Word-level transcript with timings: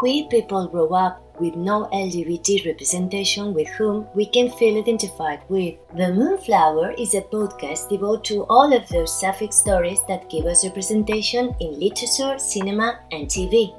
queer 0.00 0.24
people 0.30 0.66
grow 0.66 0.88
up 0.94 1.20
with 1.38 1.54
no 1.56 1.86
LGBT 1.92 2.64
representation 2.64 3.52
with 3.52 3.68
whom 3.76 4.06
we 4.14 4.24
can 4.24 4.50
feel 4.52 4.78
identified 4.78 5.42
with. 5.50 5.74
The 5.94 6.14
Moonflower 6.14 6.92
is 6.92 7.12
a 7.12 7.20
podcast 7.20 7.90
devoted 7.90 8.24
to 8.32 8.44
all 8.44 8.72
of 8.72 8.88
those 8.88 9.20
sapphic 9.20 9.52
stories 9.52 10.00
that 10.08 10.30
give 10.30 10.46
us 10.46 10.64
representation 10.64 11.54
in 11.60 11.78
literature, 11.78 12.38
cinema, 12.38 13.00
and 13.12 13.28
TV. 13.28 13.76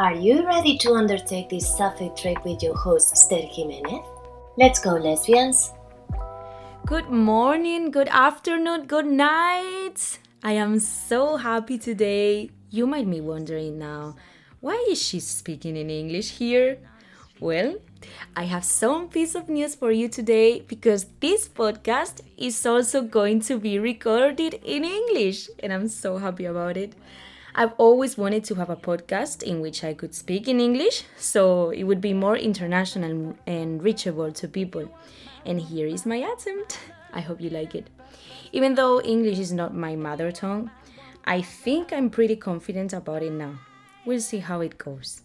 Are 0.00 0.12
you 0.12 0.44
ready 0.44 0.76
to 0.78 0.94
undertake 0.94 1.50
this 1.50 1.76
sapphic 1.76 2.16
trek 2.16 2.44
with 2.44 2.60
your 2.60 2.76
host, 2.76 3.12
Esther 3.12 3.42
Jimenez? 3.42 4.02
Let's 4.58 4.80
go, 4.80 4.94
lesbians! 4.94 5.70
Good 6.84 7.10
morning, 7.10 7.92
good 7.92 8.08
afternoon, 8.08 8.86
good 8.88 9.06
night! 9.06 10.18
I 10.42 10.54
am 10.54 10.80
so 10.80 11.36
happy 11.36 11.78
today. 11.78 12.50
You 12.70 12.88
might 12.88 13.08
be 13.08 13.20
wondering 13.20 13.78
now 13.78 14.16
why 14.62 14.78
is 14.88 15.02
she 15.02 15.18
speaking 15.18 15.76
in 15.76 15.90
English 15.90 16.38
here? 16.38 16.78
Well, 17.40 17.78
I 18.36 18.44
have 18.44 18.64
some 18.64 19.08
piece 19.08 19.34
of 19.34 19.48
news 19.48 19.74
for 19.74 19.90
you 19.90 20.08
today 20.08 20.60
because 20.60 21.06
this 21.18 21.48
podcast 21.48 22.20
is 22.38 22.64
also 22.64 23.02
going 23.02 23.40
to 23.40 23.58
be 23.58 23.80
recorded 23.80 24.54
in 24.64 24.84
English 24.84 25.50
and 25.58 25.72
I'm 25.72 25.88
so 25.88 26.18
happy 26.18 26.44
about 26.44 26.76
it. 26.76 26.92
I've 27.56 27.72
always 27.76 28.16
wanted 28.16 28.44
to 28.44 28.54
have 28.54 28.70
a 28.70 28.76
podcast 28.76 29.42
in 29.42 29.60
which 29.60 29.82
I 29.82 29.94
could 29.94 30.14
speak 30.14 30.46
in 30.46 30.60
English 30.60 31.02
so 31.16 31.70
it 31.70 31.82
would 31.82 32.00
be 32.00 32.14
more 32.14 32.36
international 32.36 33.36
and 33.48 33.82
reachable 33.82 34.30
to 34.30 34.46
people. 34.46 34.88
And 35.44 35.60
here 35.60 35.88
is 35.88 36.06
my 36.06 36.18
attempt. 36.18 36.78
I 37.12 37.20
hope 37.20 37.40
you 37.40 37.50
like 37.50 37.74
it. 37.74 37.90
Even 38.52 38.76
though 38.76 39.00
English 39.00 39.40
is 39.40 39.52
not 39.52 39.74
my 39.74 39.96
mother 39.96 40.30
tongue, 40.30 40.70
I 41.24 41.42
think 41.42 41.92
I'm 41.92 42.10
pretty 42.10 42.36
confident 42.36 42.92
about 42.92 43.24
it 43.24 43.32
now. 43.32 43.58
We'll 44.04 44.20
see 44.20 44.38
how 44.38 44.60
it 44.60 44.78
goes. 44.78 45.22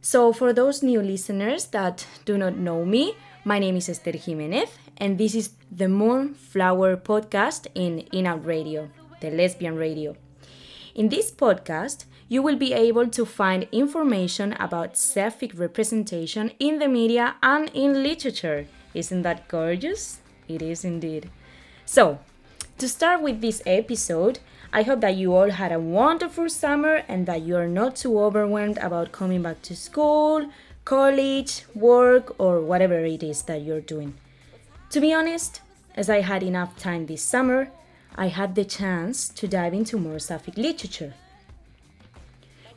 So, 0.00 0.32
for 0.32 0.52
those 0.52 0.82
new 0.82 1.00
listeners 1.00 1.66
that 1.66 2.06
do 2.24 2.36
not 2.36 2.56
know 2.56 2.84
me, 2.84 3.14
my 3.44 3.58
name 3.58 3.76
is 3.76 3.88
Esther 3.88 4.16
Jimenez, 4.16 4.70
and 4.96 5.18
this 5.18 5.34
is 5.34 5.50
the 5.70 5.88
Moonflower 5.88 6.96
podcast 6.96 7.66
in 7.74 8.00
In 8.12 8.26
Out 8.26 8.44
Radio, 8.44 8.88
the 9.20 9.30
lesbian 9.30 9.76
radio. 9.76 10.16
In 10.94 11.08
this 11.10 11.30
podcast, 11.30 12.06
you 12.28 12.42
will 12.42 12.56
be 12.56 12.72
able 12.72 13.06
to 13.08 13.24
find 13.24 13.68
information 13.70 14.54
about 14.54 14.96
sapphic 14.96 15.56
representation 15.56 16.50
in 16.58 16.80
the 16.80 16.88
media 16.88 17.36
and 17.42 17.70
in 17.72 18.02
literature. 18.02 18.66
Isn't 18.94 19.22
that 19.22 19.46
gorgeous? 19.46 20.18
It 20.48 20.62
is 20.62 20.84
indeed. 20.84 21.30
So, 21.84 22.18
to 22.78 22.88
start 22.88 23.22
with 23.22 23.40
this 23.40 23.62
episode, 23.64 24.40
I 24.72 24.82
hope 24.82 25.00
that 25.00 25.16
you 25.16 25.34
all 25.34 25.50
had 25.50 25.72
a 25.72 25.80
wonderful 25.80 26.48
summer 26.48 27.02
and 27.08 27.26
that 27.26 27.42
you 27.42 27.56
are 27.56 27.68
not 27.68 27.96
too 27.96 28.18
overwhelmed 28.18 28.78
about 28.78 29.12
coming 29.12 29.42
back 29.42 29.62
to 29.62 29.76
school, 29.76 30.50
college, 30.84 31.64
work, 31.74 32.34
or 32.38 32.60
whatever 32.60 33.04
it 33.04 33.22
is 33.22 33.42
that 33.42 33.62
you're 33.62 33.80
doing. 33.80 34.14
To 34.90 35.00
be 35.00 35.12
honest, 35.12 35.60
as 35.94 36.10
I 36.10 36.20
had 36.20 36.42
enough 36.42 36.78
time 36.78 37.06
this 37.06 37.22
summer, 37.22 37.70
I 38.14 38.28
had 38.28 38.54
the 38.54 38.64
chance 38.64 39.28
to 39.30 39.48
dive 39.48 39.74
into 39.74 39.98
more 39.98 40.18
Sapphic 40.18 40.56
literature. 40.56 41.14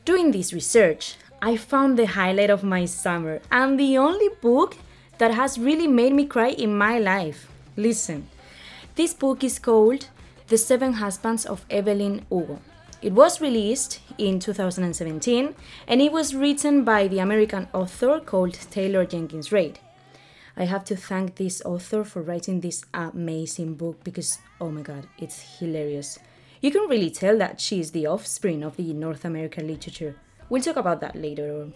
Doing 0.04 0.32
this 0.32 0.52
research, 0.52 1.16
I 1.42 1.56
found 1.56 1.98
the 1.98 2.06
highlight 2.06 2.50
of 2.50 2.64
my 2.64 2.84
summer 2.84 3.40
and 3.50 3.78
the 3.78 3.96
only 3.98 4.28
book 4.40 4.76
that 5.18 5.32
has 5.32 5.58
really 5.58 5.86
made 5.86 6.14
me 6.14 6.26
cry 6.26 6.48
in 6.48 6.76
my 6.76 6.98
life. 6.98 7.48
Listen, 7.76 8.28
this 8.96 9.14
book 9.14 9.44
is 9.44 9.58
called 9.58 10.08
the 10.50 10.58
Seven 10.58 10.94
Husbands 10.94 11.46
of 11.46 11.64
Evelyn 11.70 12.26
Hugo. 12.28 12.58
It 13.00 13.12
was 13.12 13.40
released 13.40 14.00
in 14.18 14.40
2017 14.40 15.54
and 15.86 16.02
it 16.02 16.10
was 16.10 16.34
written 16.34 16.82
by 16.82 17.06
the 17.06 17.20
American 17.20 17.68
author 17.72 18.18
called 18.18 18.54
Taylor 18.54 19.06
Jenkins 19.06 19.52
Reid. 19.52 19.78
I 20.56 20.64
have 20.64 20.82
to 20.86 20.96
thank 20.96 21.36
this 21.36 21.62
author 21.64 22.02
for 22.02 22.20
writing 22.20 22.60
this 22.60 22.84
amazing 22.92 23.74
book 23.74 24.02
because, 24.02 24.38
oh 24.60 24.72
my 24.72 24.82
god, 24.82 25.06
it's 25.18 25.60
hilarious. 25.60 26.18
You 26.60 26.72
can 26.72 26.88
really 26.88 27.10
tell 27.10 27.38
that 27.38 27.60
she 27.60 27.78
is 27.78 27.92
the 27.92 28.08
offspring 28.08 28.64
of 28.64 28.76
the 28.76 28.92
North 28.92 29.24
American 29.24 29.68
literature. 29.68 30.16
We'll 30.48 30.62
talk 30.62 30.76
about 30.76 31.00
that 31.00 31.14
later 31.14 31.60
on. 31.60 31.74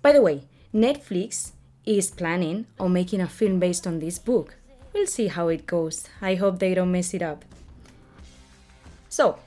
By 0.00 0.12
the 0.12 0.22
way, 0.22 0.44
Netflix 0.74 1.52
is 1.84 2.10
planning 2.10 2.64
on 2.80 2.94
making 2.94 3.20
a 3.20 3.28
film 3.28 3.60
based 3.60 3.86
on 3.86 3.98
this 3.98 4.18
book. 4.18 4.56
We'll 4.94 5.06
see 5.06 5.26
how 5.26 5.48
it 5.48 5.66
goes. 5.66 6.08
I 6.22 6.36
hope 6.36 6.60
they 6.60 6.72
don't 6.72 6.90
mess 6.90 7.12
it 7.12 7.20
up. 7.20 7.44
So, 9.16 9.38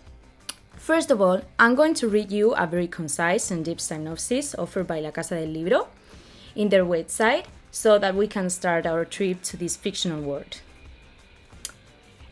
first 0.78 1.12
of 1.12 1.22
all, 1.22 1.41
I'm 1.59 1.75
going 1.75 1.94
to 2.02 2.07
read 2.09 2.31
you 2.31 2.56
a 2.56 2.66
very 2.66 2.88
concise 2.88 3.52
and 3.52 3.63
deep 3.63 3.80
synopsis 3.80 4.56
offered 4.56 4.88
by 4.88 5.00
La 5.00 5.12
Casa 5.12 5.35
del 5.35 5.50
Libro 5.50 5.90
in 6.56 6.69
their 6.69 6.84
website 6.84 7.46
so 7.69 8.00
that 8.00 8.16
we 8.16 8.25
can 8.25 8.50
start 8.50 8.88
our 8.88 9.06
trip 9.06 9.44
to 9.44 9.57
this 9.57 9.78
fictional 9.78 10.24
world. 10.24 10.62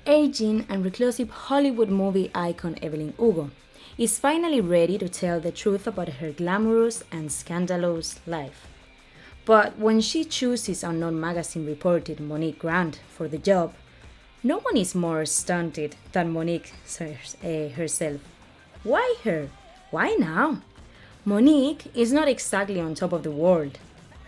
Aging 0.07 0.65
and 0.67 0.83
reclusive 0.83 1.29
Hollywood 1.29 1.89
movie 1.89 2.31
icon 2.33 2.75
Evelyn 2.81 3.13
Hugo 3.19 3.51
is 3.99 4.17
finally 4.17 4.59
ready 4.59 4.97
to 4.97 5.07
tell 5.07 5.39
the 5.39 5.51
truth 5.51 5.85
about 5.85 6.17
her 6.17 6.31
glamorous 6.31 7.03
and 7.11 7.31
scandalous 7.31 8.19
life. 8.25 8.65
But 9.45 9.77
when 9.77 10.01
she 10.01 10.25
chooses 10.25 10.83
unknown 10.83 11.19
magazine 11.19 11.67
reporter 11.67 12.15
Monique 12.19 12.57
Grant 12.57 12.99
for 13.15 13.27
the 13.27 13.37
job, 13.37 13.75
no 14.47 14.59
one 14.59 14.77
is 14.77 14.95
more 14.95 15.25
stunted 15.25 15.97
than 16.13 16.31
Monique 16.31 16.71
eh, 17.43 17.67
herself. 17.67 18.21
Why 18.81 19.15
her? 19.25 19.49
Why 19.91 20.15
now? 20.17 20.61
Monique 21.25 21.91
is 21.93 22.13
not 22.13 22.29
exactly 22.29 22.79
on 22.79 22.95
top 22.95 23.11
of 23.11 23.23
the 23.23 23.37
world. 23.43 23.77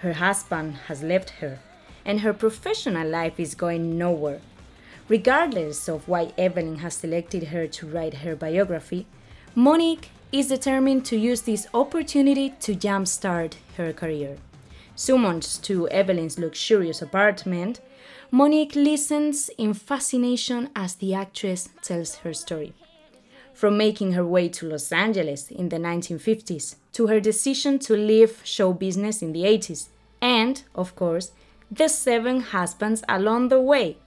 Her 0.02 0.12
husband 0.12 0.76
has 0.88 1.04
left 1.04 1.30
her, 1.40 1.60
and 2.04 2.20
her 2.20 2.34
professional 2.34 3.08
life 3.08 3.40
is 3.40 3.56
going 3.56 3.98
nowhere. 3.98 4.42
Regardless 5.08 5.88
of 5.88 6.06
why 6.06 6.34
Evelyn 6.38 6.80
has 6.80 6.96
selected 6.96 7.44
her 7.46 7.66
to 7.68 7.88
write 7.88 8.16
her 8.16 8.36
biography, 8.36 9.08
Monique 9.56 10.10
is 10.34 10.50
determined 10.50 11.06
to 11.06 11.18
use 11.18 11.44
this 11.44 11.66
opportunity 11.74 12.50
to 12.60 12.76
jumpstart 12.76 13.54
her 13.78 13.94
career. 13.94 14.36
Summoned 14.98 15.44
to 15.64 15.88
Evelyn's 15.88 16.38
luxurious 16.38 17.02
apartment, 17.02 17.80
Monique 18.32 18.76
listens 18.76 19.50
in 19.58 19.74
fascination 19.74 20.70
as 20.76 20.94
the 20.96 21.16
actress 21.16 21.70
tells 21.82 22.18
her 22.18 22.32
story. 22.32 22.74
From 23.56 23.76
making 23.76 24.14
her 24.14 24.26
way 24.26 24.50
to 24.50 24.68
Los 24.68 24.92
Angeles 24.92 25.50
in 25.50 25.70
the 25.70 25.78
1950s 25.78 26.76
to 26.94 27.08
her 27.08 27.20
decision 27.20 27.80
to 27.80 27.96
leave 27.96 28.42
show 28.44 28.72
business 28.72 29.24
in 29.24 29.34
the 29.34 29.44
80s, 29.44 29.88
and, 30.22 30.62
of 30.76 30.96
course, 30.96 31.32
the 31.72 31.88
seven 31.88 32.42
husbands 32.42 33.04
along 33.10 33.50
the 33.50 33.60
way. 33.60 33.98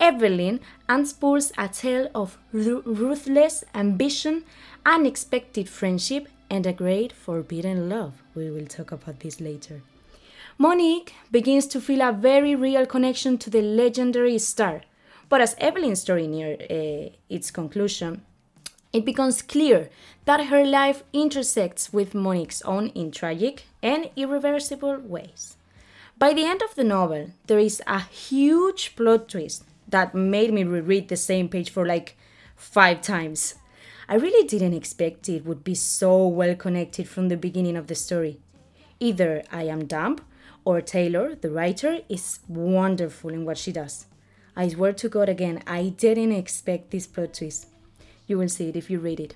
Evelyn 0.00 0.60
unspools 0.88 1.52
a 1.58 1.68
tale 1.68 2.08
of 2.14 2.38
ruthless 2.52 3.64
ambition, 3.74 4.44
unexpected 4.86 5.68
friendship, 5.68 6.26
and 6.48 6.66
a 6.66 6.72
great 6.72 7.12
forbidden 7.12 7.90
love. 7.90 8.22
We 8.34 8.50
will 8.50 8.66
talk 8.66 8.92
about 8.92 9.20
this 9.20 9.40
later. 9.40 9.82
Monique 10.60 11.14
begins 11.30 11.68
to 11.68 11.80
feel 11.80 12.02
a 12.02 12.10
very 12.10 12.56
real 12.56 12.84
connection 12.84 13.38
to 13.38 13.48
the 13.48 13.62
legendary 13.62 14.38
star. 14.38 14.82
But 15.28 15.40
as 15.40 15.54
Evelyn's 15.58 16.00
story 16.00 16.26
near 16.26 16.56
uh, 16.68 17.14
its 17.28 17.52
conclusion, 17.52 18.22
it 18.92 19.04
becomes 19.04 19.40
clear 19.40 19.88
that 20.24 20.46
her 20.46 20.64
life 20.64 21.04
intersects 21.12 21.92
with 21.92 22.12
Monique's 22.12 22.60
own 22.62 22.88
in 22.88 23.12
tragic 23.12 23.66
and 23.84 24.10
irreversible 24.16 24.98
ways. 24.98 25.56
By 26.18 26.32
the 26.32 26.44
end 26.44 26.60
of 26.62 26.74
the 26.74 26.82
novel, 26.82 27.30
there 27.46 27.60
is 27.60 27.80
a 27.86 28.00
huge 28.00 28.96
plot 28.96 29.28
twist 29.28 29.62
that 29.86 30.12
made 30.12 30.52
me 30.52 30.64
reread 30.64 31.06
the 31.06 31.16
same 31.16 31.48
page 31.48 31.70
for 31.70 31.86
like 31.86 32.16
five 32.56 33.00
times. 33.00 33.54
I 34.08 34.16
really 34.16 34.44
didn't 34.48 34.74
expect 34.74 35.28
it 35.28 35.44
would 35.44 35.62
be 35.62 35.76
so 35.76 36.26
well 36.26 36.56
connected 36.56 37.08
from 37.08 37.28
the 37.28 37.36
beginning 37.36 37.76
of 37.76 37.86
the 37.86 37.94
story. 37.94 38.40
Either 38.98 39.44
I 39.52 39.62
am 39.62 39.86
dumb 39.86 40.18
or 40.68 40.82
Taylor, 40.82 41.34
the 41.34 41.50
writer, 41.50 42.00
is 42.10 42.40
wonderful 42.46 43.30
in 43.30 43.46
what 43.46 43.56
she 43.56 43.72
does. 43.72 44.04
I 44.54 44.68
swear 44.68 44.92
to 44.92 45.08
God 45.08 45.30
again, 45.30 45.62
I 45.66 45.94
didn't 45.96 46.32
expect 46.32 46.90
this 46.90 47.06
plot 47.06 47.32
twist. 47.32 47.68
You 48.26 48.36
will 48.36 48.50
see 48.50 48.68
it 48.68 48.76
if 48.76 48.90
you 48.90 48.98
read 48.98 49.18
it. 49.18 49.34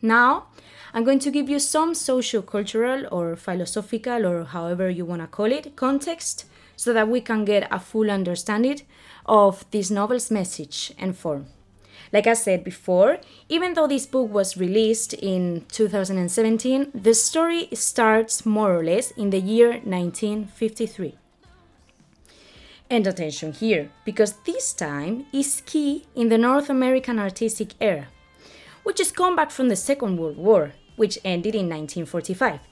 Now, 0.00 0.46
I'm 0.94 1.04
going 1.04 1.18
to 1.18 1.30
give 1.30 1.50
you 1.50 1.58
some 1.58 1.94
socio 1.94 2.40
cultural 2.40 3.06
or 3.12 3.36
philosophical 3.36 4.24
or 4.24 4.44
however 4.44 4.88
you 4.88 5.04
want 5.04 5.20
to 5.20 5.26
call 5.26 5.52
it 5.52 5.76
context 5.76 6.46
so 6.76 6.94
that 6.94 7.08
we 7.08 7.20
can 7.20 7.44
get 7.44 7.68
a 7.70 7.78
full 7.78 8.10
understanding 8.10 8.80
of 9.26 9.70
this 9.72 9.90
novel's 9.90 10.30
message 10.30 10.94
and 10.96 11.14
form. 11.14 11.48
Like 12.12 12.26
I 12.26 12.34
said 12.34 12.64
before, 12.64 13.18
even 13.48 13.74
though 13.74 13.86
this 13.86 14.06
book 14.06 14.30
was 14.30 14.56
released 14.56 15.14
in 15.14 15.64
2017, 15.68 16.90
the 16.94 17.14
story 17.14 17.68
starts 17.72 18.44
more 18.44 18.76
or 18.76 18.84
less 18.84 19.10
in 19.12 19.30
the 19.30 19.40
year 19.40 19.80
1953. 19.84 21.16
And 22.88 23.06
attention 23.06 23.52
here, 23.52 23.90
because 24.04 24.32
this 24.44 24.72
time 24.72 25.26
is 25.32 25.62
key 25.64 26.06
in 26.16 26.28
the 26.28 26.38
North 26.38 26.68
American 26.68 27.18
artistic 27.18 27.74
era, 27.80 28.08
which 28.82 28.98
is 28.98 29.12
come 29.12 29.36
back 29.36 29.52
from 29.52 29.68
the 29.68 29.76
Second 29.76 30.18
World 30.18 30.36
War, 30.36 30.72
which 30.96 31.18
ended 31.24 31.54
in 31.54 31.68
1945. 31.68 32.69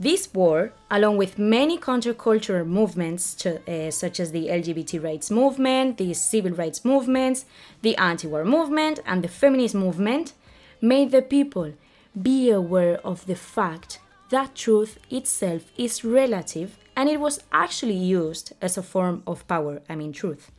This 0.00 0.32
war, 0.32 0.72
along 0.90 1.18
with 1.18 1.38
many 1.38 1.76
countercultural 1.76 2.66
movements 2.66 3.34
to, 3.34 3.60
uh, 3.68 3.90
such 3.90 4.18
as 4.18 4.32
the 4.32 4.46
LGBT 4.46 4.98
rights 5.04 5.30
movement, 5.30 5.98
the 5.98 6.14
civil 6.14 6.52
rights 6.52 6.86
movements, 6.86 7.44
the 7.82 7.94
anti 7.98 8.26
war 8.26 8.46
movement, 8.46 9.00
and 9.04 9.22
the 9.22 9.28
feminist 9.28 9.74
movement, 9.74 10.32
made 10.80 11.10
the 11.10 11.20
people 11.20 11.74
be 12.22 12.48
aware 12.48 12.96
of 13.04 13.26
the 13.26 13.36
fact 13.36 14.00
that 14.30 14.54
truth 14.54 14.98
itself 15.10 15.70
is 15.76 16.02
relative 16.02 16.78
and 16.96 17.10
it 17.10 17.20
was 17.20 17.44
actually 17.52 17.98
used 17.98 18.54
as 18.62 18.78
a 18.78 18.82
form 18.82 19.22
of 19.26 19.46
power, 19.46 19.82
I 19.86 19.96
mean, 19.96 20.14
truth. 20.14 20.50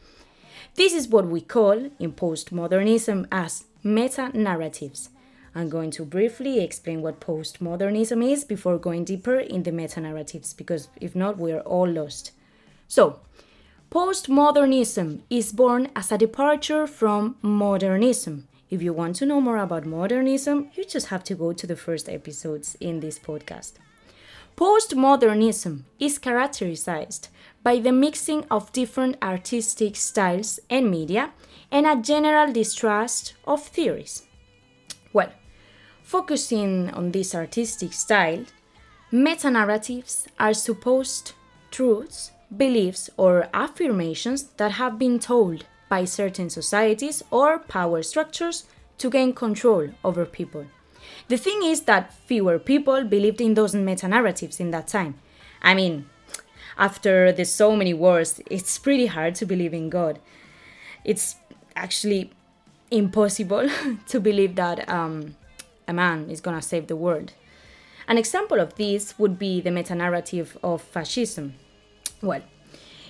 This 0.75 0.93
is 0.93 1.07
what 1.07 1.25
we 1.25 1.41
call 1.41 1.89
in 1.97 2.11
postmodernism 2.13 3.25
as 3.31 3.65
meta 3.83 4.29
narratives 4.35 5.09
I'm 5.53 5.67
going 5.67 5.91
to 5.91 6.05
briefly 6.05 6.61
explain 6.61 7.01
what 7.01 7.19
postmodernism 7.19 8.23
is 8.31 8.45
before 8.45 8.77
going 8.77 9.03
deeper 9.03 9.37
in 9.37 9.63
the 9.63 9.71
meta 9.71 9.99
narratives, 9.99 10.53
because 10.53 10.87
if 11.01 11.15
not, 11.15 11.37
we 11.37 11.51
are 11.51 11.61
all 11.61 11.89
lost. 11.89 12.31
So, 12.87 13.19
postmodernism 13.91 15.21
is 15.29 15.51
born 15.51 15.89
as 15.95 16.11
a 16.11 16.17
departure 16.17 16.87
from 16.87 17.35
modernism. 17.41 18.47
If 18.69 18.81
you 18.81 18.93
want 18.93 19.17
to 19.17 19.25
know 19.25 19.41
more 19.41 19.57
about 19.57 19.85
modernism, 19.85 20.69
you 20.75 20.85
just 20.85 21.07
have 21.07 21.25
to 21.25 21.35
go 21.35 21.51
to 21.51 21.67
the 21.67 21.75
first 21.75 22.07
episodes 22.07 22.77
in 22.79 23.01
this 23.01 23.19
podcast. 23.19 23.73
Postmodernism 24.55 25.81
is 25.99 26.17
characterized 26.17 27.27
by 27.63 27.79
the 27.79 27.91
mixing 27.91 28.45
of 28.49 28.71
different 28.71 29.17
artistic 29.21 29.97
styles 29.97 30.61
and 30.69 30.89
media 30.89 31.31
and 31.69 31.85
a 31.85 32.01
general 32.01 32.53
distrust 32.53 33.33
of 33.45 33.61
theories. 33.63 34.23
Focusing 36.11 36.89
on 36.89 37.13
this 37.13 37.33
artistic 37.33 37.93
style, 37.93 38.43
meta 39.13 39.49
narratives 39.49 40.27
are 40.37 40.53
supposed 40.53 41.31
truths, 41.71 42.31
beliefs, 42.57 43.09
or 43.15 43.47
affirmations 43.53 44.43
that 44.57 44.73
have 44.73 44.99
been 44.99 45.19
told 45.19 45.63
by 45.87 46.03
certain 46.03 46.49
societies 46.49 47.23
or 47.31 47.59
power 47.59 48.03
structures 48.03 48.65
to 48.97 49.09
gain 49.09 49.31
control 49.31 49.87
over 50.03 50.25
people. 50.25 50.65
The 51.29 51.37
thing 51.37 51.63
is 51.63 51.83
that 51.83 52.13
fewer 52.13 52.59
people 52.59 53.05
believed 53.05 53.39
in 53.39 53.53
those 53.53 53.73
meta 53.73 54.09
narratives 54.09 54.59
in 54.59 54.71
that 54.71 54.89
time. 54.89 55.15
I 55.61 55.73
mean, 55.73 56.09
after 56.77 57.31
the 57.31 57.45
so 57.45 57.73
many 57.77 57.93
wars, 57.93 58.41
it's 58.51 58.77
pretty 58.79 59.05
hard 59.05 59.35
to 59.35 59.45
believe 59.45 59.73
in 59.73 59.89
God. 59.89 60.19
It's 61.05 61.37
actually 61.73 62.33
impossible 62.91 63.69
to 64.09 64.19
believe 64.19 64.55
that 64.55 64.89
um, 64.89 65.37
a 65.87 65.93
man 65.93 66.29
is 66.29 66.41
going 66.41 66.59
to 66.59 66.61
save 66.61 66.87
the 66.87 66.95
world. 66.95 67.33
An 68.07 68.17
example 68.17 68.59
of 68.59 68.75
this 68.75 69.17
would 69.17 69.37
be 69.37 69.61
the 69.61 69.71
meta 69.71 69.95
narrative 69.95 70.57
of 70.63 70.81
fascism. 70.81 71.53
Well, 72.21 72.41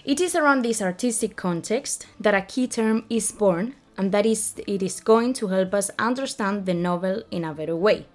it 0.03 0.19
is 0.19 0.35
around 0.35 0.63
this 0.63 0.81
artistic 0.81 1.35
context 1.35 2.07
that 2.19 2.33
a 2.33 2.41
key 2.41 2.67
term 2.67 3.05
is 3.09 3.31
born, 3.31 3.75
and 3.97 4.11
that 4.11 4.25
is 4.25 4.55
it 4.67 4.81
is 4.81 4.99
going 4.99 5.33
to 5.33 5.47
help 5.47 5.73
us 5.73 5.91
understand 5.99 6.65
the 6.65 6.73
novel 6.73 7.23
in 7.31 7.45
a 7.45 7.53
better 7.53 7.75
way. 7.75 8.05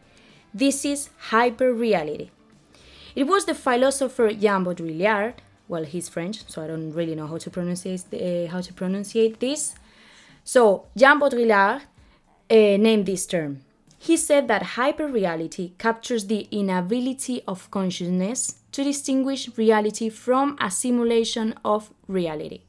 This 0.53 0.85
is 0.85 1.11
hyperreality. 1.31 2.31
It 3.15 3.25
was 3.25 3.45
the 3.45 3.55
philosopher 3.55 4.33
Jean 4.33 4.65
Baudrillard, 4.65 5.35
well, 5.69 5.85
he's 5.85 6.09
French, 6.09 6.49
so 6.49 6.63
I 6.63 6.67
don't 6.67 6.93
really 6.93 7.15
know 7.15 7.27
how 7.27 7.39
to 7.39 7.51
pronounce 7.51 7.87
uh, 7.87 8.49
how 8.51 8.61
to 8.61 9.35
this. 9.41 9.75
So 10.45 10.87
Jean 10.97 11.19
Baudrillard 11.19 11.83
uh, 11.83 12.55
named 12.55 13.07
this 13.07 13.27
term. 13.27 13.61
He 13.99 14.17
said 14.17 14.49
that 14.49 14.63
hyperreality 14.63 15.77
captures 15.79 16.27
the 16.27 16.49
inability 16.51 17.43
of 17.49 17.71
consciousness 17.71 18.57
to 18.73 18.85
distinguish 18.85 19.57
reality 19.57 20.09
from 20.11 20.57
a 20.61 20.71
simulation 20.71 21.55
of 21.65 21.91
reality. 22.07 22.61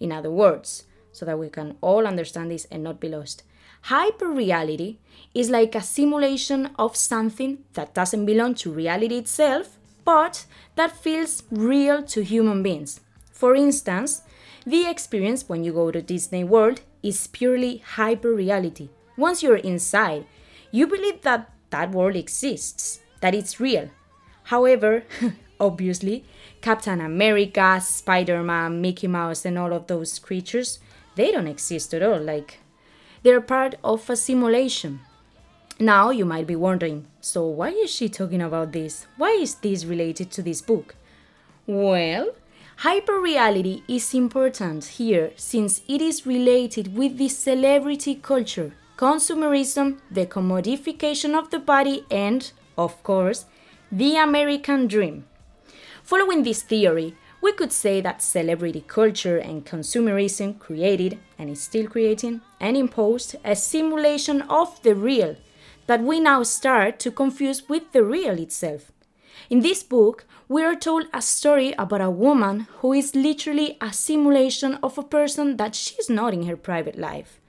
In 0.00 0.12
other 0.12 0.30
words, 0.30 0.84
so 1.12 1.26
that 1.26 1.38
we 1.38 1.50
can 1.50 1.76
all 1.80 2.06
understand 2.06 2.50
this 2.50 2.66
and 2.70 2.82
not 2.82 3.00
be 3.00 3.08
lost, 3.08 3.42
hyperreality 3.84 4.96
is 5.34 5.50
like 5.50 5.74
a 5.74 5.82
simulation 5.82 6.70
of 6.78 6.96
something 6.96 7.58
that 7.74 7.94
doesn't 7.94 8.26
belong 8.26 8.54
to 8.54 8.72
reality 8.72 9.16
itself, 9.18 9.78
but 10.04 10.46
that 10.76 10.96
feels 10.96 11.42
real 11.50 12.02
to 12.02 12.24
human 12.24 12.62
beings. 12.62 13.00
For 13.30 13.54
instance, 13.54 14.22
the 14.64 14.88
experience 14.88 15.48
when 15.48 15.64
you 15.64 15.72
go 15.72 15.90
to 15.90 16.00
Disney 16.00 16.44
World 16.44 16.80
is 17.02 17.26
purely 17.26 17.82
hyperreality. 17.96 18.88
Once 19.16 19.42
you're 19.42 19.56
inside, 19.56 20.24
you 20.72 20.86
believe 20.86 21.20
that 21.22 21.50
that 21.70 21.90
world 21.90 22.16
exists, 22.16 23.00
that 23.20 23.34
it's 23.34 23.60
real. 23.60 23.90
However, 24.44 25.04
obviously, 25.60 26.24
Captain 26.62 27.00
America, 27.00 27.78
Spider 27.80 28.42
Man, 28.42 28.80
Mickey 28.80 29.06
Mouse, 29.06 29.44
and 29.44 29.58
all 29.58 29.72
of 29.72 29.86
those 29.86 30.18
creatures, 30.18 30.80
they 31.14 31.30
don't 31.30 31.46
exist 31.46 31.92
at 31.94 32.02
all. 32.02 32.18
Like, 32.18 32.58
they're 33.22 33.40
part 33.42 33.74
of 33.84 34.08
a 34.08 34.16
simulation. 34.16 35.00
Now, 35.78 36.10
you 36.10 36.24
might 36.24 36.46
be 36.46 36.56
wondering 36.56 37.06
so, 37.20 37.46
why 37.46 37.68
is 37.68 37.90
she 37.90 38.08
talking 38.08 38.40
about 38.40 38.72
this? 38.72 39.06
Why 39.16 39.30
is 39.30 39.56
this 39.56 39.84
related 39.84 40.30
to 40.32 40.42
this 40.42 40.62
book? 40.62 40.94
Well, 41.66 42.32
hyperreality 42.78 43.82
is 43.86 44.14
important 44.14 44.84
here 44.84 45.32
since 45.36 45.82
it 45.86 46.00
is 46.00 46.26
related 46.26 46.96
with 46.96 47.18
the 47.18 47.28
celebrity 47.28 48.14
culture 48.14 48.72
consumerism, 49.02 49.98
the 50.12 50.24
commodification 50.24 51.36
of 51.36 51.50
the 51.50 51.58
body, 51.58 52.04
and, 52.08 52.52
of 52.78 53.02
course, 53.02 53.46
the 53.90 54.14
American 54.16 54.86
dream. 54.86 55.24
Following 56.04 56.44
this 56.44 56.62
theory, 56.62 57.16
we 57.42 57.50
could 57.50 57.72
say 57.72 58.00
that 58.00 58.22
celebrity 58.22 58.84
culture 58.86 59.38
and 59.38 59.66
consumerism 59.66 60.56
created, 60.56 61.18
and 61.36 61.50
is 61.50 61.60
still 61.60 61.88
creating, 61.88 62.42
and 62.60 62.76
imposed 62.76 63.34
a 63.44 63.56
simulation 63.56 64.42
of 64.42 64.80
the 64.84 64.94
real 64.94 65.34
that 65.88 66.00
we 66.00 66.20
now 66.20 66.44
start 66.44 67.00
to 67.00 67.10
confuse 67.10 67.68
with 67.68 67.90
the 67.90 68.04
real 68.04 68.38
itself. 68.38 68.92
In 69.50 69.62
this 69.62 69.82
book, 69.82 70.26
we 70.48 70.62
are 70.62 70.76
told 70.76 71.06
a 71.12 71.22
story 71.22 71.74
about 71.76 72.00
a 72.00 72.08
woman 72.08 72.68
who 72.78 72.92
is 72.92 73.16
literally 73.16 73.76
a 73.80 73.92
simulation 73.92 74.78
of 74.80 74.96
a 74.96 75.02
person 75.02 75.56
that 75.56 75.74
she's 75.74 76.08
not 76.08 76.32
in 76.32 76.44
her 76.44 76.56
private 76.56 76.96
life. 76.96 77.40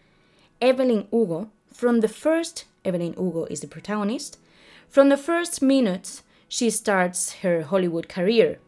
Evelyn 0.64 1.08
Hugo, 1.12 1.50
from 1.74 2.00
the 2.00 2.08
first, 2.08 2.64
Evelyn 2.86 3.16
Hugo 3.16 3.44
is 3.50 3.60
the 3.60 3.68
protagonist, 3.68 4.40
from 4.88 5.10
the 5.10 5.18
first 5.18 5.62
minutes 5.62 6.24
she 6.48 6.70
starts 6.70 7.34
her 7.42 7.64
Hollywood 7.64 8.08
career, 8.08 8.60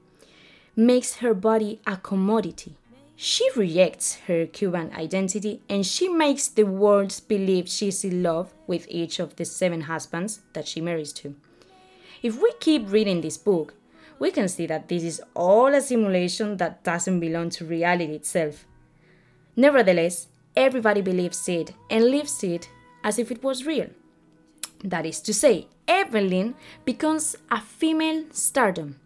makes 0.75 1.19
her 1.19 1.33
body 1.33 1.79
a 1.87 1.95
commodity. 1.95 2.75
She 3.15 3.49
rejects 3.55 4.15
her 4.27 4.45
Cuban 4.45 4.91
identity 4.93 5.61
and 5.69 5.85
she 5.85 6.09
makes 6.09 6.49
the 6.49 6.65
world 6.65 7.17
believe 7.29 7.69
she's 7.69 8.03
in 8.03 8.21
love 8.21 8.53
with 8.67 8.85
each 8.89 9.19
of 9.19 9.37
the 9.37 9.45
seven 9.45 9.81
husbands 9.81 10.41
that 10.51 10.67
she 10.67 10.81
marries 10.81 11.13
to. 11.13 11.33
If 12.21 12.41
we 12.41 12.51
keep 12.59 12.91
reading 12.91 13.21
this 13.21 13.37
book, 13.37 13.73
we 14.19 14.31
can 14.31 14.49
see 14.49 14.65
that 14.65 14.89
this 14.89 15.03
is 15.03 15.21
all 15.33 15.73
a 15.73 15.79
simulation 15.79 16.57
that 16.57 16.83
doesn't 16.83 17.21
belong 17.21 17.51
to 17.51 17.63
reality 17.63 18.15
itself. 18.15 18.65
Nevertheless, 19.55 20.27
everybody 20.55 21.01
believes 21.01 21.47
it 21.49 21.73
and 21.89 22.05
lives 22.05 22.43
it 22.43 22.69
as 23.03 23.19
if 23.19 23.31
it 23.31 23.43
was 23.43 23.65
real. 23.65 23.89
That 24.83 25.05
is 25.05 25.21
to 25.21 25.33
say, 25.33 25.67
Evelyn 25.87 26.55
becomes 26.83 27.35
a 27.49 27.61
female 27.61 28.25
stardom, 28.31 28.99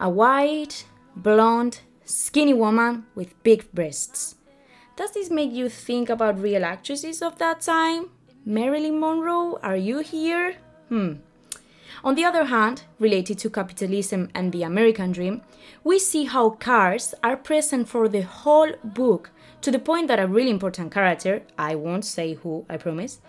a 0.00 0.08
white, 0.08 0.86
blonde, 1.16 1.80
skinny 2.04 2.54
woman 2.54 3.06
with 3.14 3.40
big 3.42 3.70
breasts. 3.72 4.36
Does 4.96 5.12
this 5.12 5.30
make 5.30 5.52
you 5.52 5.68
think 5.68 6.08
about 6.08 6.40
real 6.40 6.64
actresses 6.64 7.22
of 7.22 7.38
that 7.38 7.60
time? 7.60 8.10
Marilyn 8.44 8.98
Monroe, 8.98 9.58
are 9.62 9.76
you 9.76 9.98
here? 9.98 10.56
Hmm. 10.88 11.14
On 12.04 12.14
the 12.14 12.24
other 12.24 12.44
hand, 12.44 12.82
related 12.98 13.38
to 13.38 13.50
capitalism 13.50 14.30
and 14.34 14.52
the 14.52 14.62
American 14.62 15.12
dream, 15.12 15.42
we 15.84 15.98
see 15.98 16.24
how 16.24 16.50
cars 16.50 17.14
are 17.22 17.36
present 17.36 17.88
for 17.88 18.08
the 18.08 18.22
whole 18.22 18.72
book 18.84 19.30
to 19.62 19.70
the 19.70 19.78
point 19.78 20.08
that 20.08 20.20
a 20.20 20.26
really 20.26 20.50
important 20.50 20.92
character, 20.92 21.42
I 21.58 21.74
won't 21.74 22.04
say 22.04 22.34
who, 22.34 22.64
I 22.68 22.76
promise, 22.76 23.20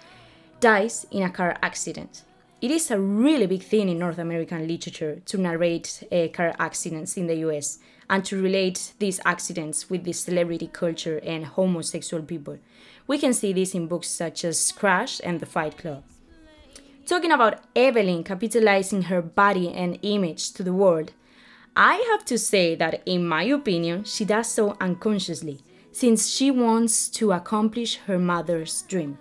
dies 0.59 1.07
in 1.11 1.23
a 1.23 1.29
car 1.29 1.57
accident. 1.61 2.23
It 2.61 2.71
is 2.71 2.91
a 2.91 2.99
really 2.99 3.47
big 3.47 3.63
thing 3.63 3.87
in 3.87 3.99
North 3.99 4.17
American 4.17 4.67
literature 4.67 5.21
to 5.25 5.37
narrate 5.37 6.03
uh, 6.11 6.27
car 6.33 6.53
accidents 6.59 7.15
in 7.15 7.27
the 7.27 7.37
US 7.47 7.79
and 8.09 8.25
to 8.25 8.41
relate 8.41 8.93
these 8.99 9.19
accidents 9.25 9.89
with 9.89 10.03
the 10.03 10.13
celebrity 10.13 10.67
culture 10.67 11.19
and 11.19 11.45
homosexual 11.45 12.23
people. 12.23 12.57
We 13.07 13.17
can 13.17 13.33
see 13.33 13.53
this 13.53 13.73
in 13.73 13.87
books 13.87 14.09
such 14.09 14.43
as 14.43 14.71
Crash 14.71 15.21
and 15.23 15.39
The 15.39 15.45
Fight 15.45 15.77
Club. 15.77 16.03
Talking 17.05 17.31
about 17.31 17.63
Evelyn 17.75 18.23
capitalizing 18.23 19.03
her 19.03 19.21
body 19.21 19.69
and 19.69 19.97
image 20.01 20.51
to 20.53 20.63
the 20.63 20.73
world, 20.73 21.13
I 21.75 21.95
have 22.11 22.25
to 22.25 22.37
say 22.37 22.75
that, 22.75 23.01
in 23.05 23.27
my 23.27 23.43
opinion, 23.43 24.03
she 24.03 24.25
does 24.25 24.47
so 24.47 24.75
unconsciously, 24.81 25.61
since 25.91 26.29
she 26.29 26.51
wants 26.51 27.09
to 27.09 27.31
accomplish 27.31 27.97
her 28.07 28.19
mother's 28.19 28.83
dream. 28.83 29.17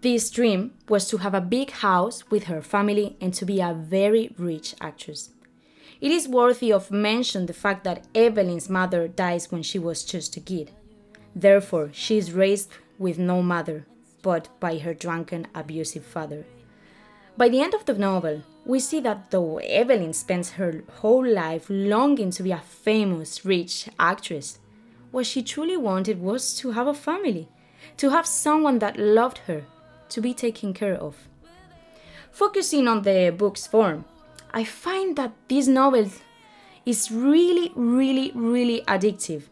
This 0.00 0.28
dream 0.28 0.74
was 0.88 1.08
to 1.08 1.16
have 1.18 1.32
a 1.32 1.40
big 1.40 1.70
house 1.70 2.30
with 2.30 2.44
her 2.44 2.60
family 2.60 3.16
and 3.20 3.32
to 3.34 3.46
be 3.46 3.60
a 3.60 3.72
very 3.72 4.34
rich 4.36 4.74
actress. 4.80 5.30
It 6.00 6.10
is 6.10 6.28
worthy 6.28 6.72
of 6.72 6.90
mention 6.90 7.46
the 7.46 7.54
fact 7.54 7.84
that 7.84 8.06
Evelyn's 8.14 8.68
mother 8.68 9.08
dies 9.08 9.50
when 9.50 9.62
she 9.62 9.78
was 9.78 10.04
just 10.04 10.36
a 10.36 10.40
kid. 10.40 10.72
Therefore, 11.34 11.88
she 11.92 12.18
is 12.18 12.32
raised 12.32 12.70
with 12.98 13.18
no 13.18 13.42
mother, 13.42 13.86
but 14.22 14.48
by 14.60 14.78
her 14.78 14.92
drunken, 14.92 15.46
abusive 15.54 16.04
father. 16.04 16.44
By 17.36 17.48
the 17.48 17.60
end 17.60 17.72
of 17.72 17.86
the 17.86 17.94
novel, 17.94 18.42
we 18.66 18.80
see 18.80 19.00
that 19.00 19.30
though 19.30 19.58
Evelyn 19.58 20.12
spends 20.12 20.52
her 20.52 20.84
whole 21.00 21.26
life 21.26 21.66
longing 21.68 22.30
to 22.32 22.42
be 22.42 22.52
a 22.52 22.58
famous, 22.58 23.44
rich 23.44 23.88
actress, 23.98 24.58
what 25.14 25.24
she 25.24 25.44
truly 25.44 25.76
wanted 25.76 26.20
was 26.20 26.56
to 26.56 26.72
have 26.72 26.88
a 26.88 26.92
family, 26.92 27.48
to 27.96 28.10
have 28.10 28.26
someone 28.26 28.80
that 28.80 28.98
loved 28.98 29.38
her, 29.46 29.62
to 30.08 30.20
be 30.20 30.34
taken 30.34 30.74
care 30.74 30.96
of. 30.96 31.28
Focusing 32.32 32.88
on 32.88 33.02
the 33.02 33.32
book's 33.36 33.64
form, 33.64 34.04
I 34.52 34.64
find 34.64 35.14
that 35.14 35.32
this 35.48 35.68
novel 35.68 36.10
is 36.84 37.12
really, 37.12 37.70
really, 37.76 38.32
really 38.34 38.82
addictive. 38.88 39.44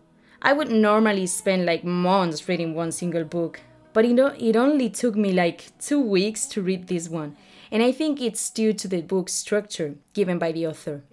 I 0.42 0.52
would 0.52 0.68
normally 0.68 1.28
spend 1.28 1.64
like 1.64 1.84
months 1.84 2.48
reading 2.48 2.74
one 2.74 2.90
single 2.90 3.22
book, 3.22 3.60
but 3.92 4.04
it, 4.04 4.18
it 4.18 4.56
only 4.56 4.90
took 4.90 5.14
me 5.14 5.32
like 5.32 5.70
two 5.78 6.00
weeks 6.00 6.46
to 6.46 6.60
read 6.60 6.88
this 6.88 7.08
one, 7.08 7.36
and 7.70 7.84
I 7.84 7.92
think 7.92 8.20
it's 8.20 8.50
due 8.50 8.72
to 8.72 8.88
the 8.88 9.00
book's 9.00 9.32
structure 9.32 9.94
given 10.12 10.40
by 10.40 10.50
the 10.50 10.66
author. 10.66 11.04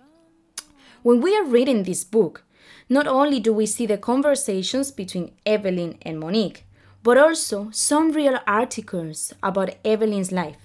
When 1.04 1.22
we 1.22 1.38
are 1.38 1.46
reading 1.46 1.84
this 1.84 2.04
book, 2.04 2.44
not 2.90 3.06
only 3.06 3.40
do 3.40 3.54
we 3.54 3.68
see 3.68 3.86
the 3.86 3.98
conversations 3.98 4.92
between 4.92 5.32
Evelyn 5.46 5.98
and 6.02 6.20
Monique, 6.20 6.66
but 7.04 7.18
also 7.18 7.70
some 7.72 8.12
real 8.12 8.40
articles 8.48 9.32
about 9.44 9.76
Evelyn's 9.86 10.32
life. 10.32 10.58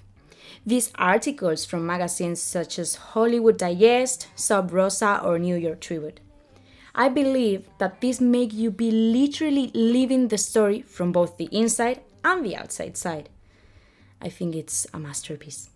These 0.65 0.91
articles 0.95 1.63
from 1.63 1.85
magazines 1.85 2.41
such 2.41 2.79
as 2.79 2.95
Hollywood 2.95 3.57
Digest, 3.57 4.27
Sub 4.35 4.73
Rosa, 4.73 5.21
or 5.23 5.37
New 5.37 5.55
York 5.55 5.79
Tribune. 5.79 6.13
I 6.95 7.09
believe 7.09 7.69
that 7.77 8.01
this 8.01 8.19
makes 8.19 8.55
you 8.55 8.71
be 8.71 8.89
literally 8.89 9.69
living 9.75 10.29
the 10.29 10.39
story 10.39 10.81
from 10.81 11.11
both 11.11 11.37
the 11.37 11.49
inside 11.51 12.01
and 12.23 12.43
the 12.43 12.55
outside 12.55 12.97
side. 12.97 13.29
I 14.19 14.29
think 14.29 14.55
it's 14.55 14.87
a 14.93 14.97
masterpiece. 14.97 15.69